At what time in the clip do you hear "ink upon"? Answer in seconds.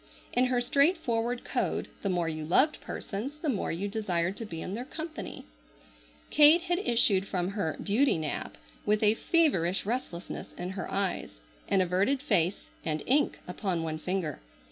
13.05-13.83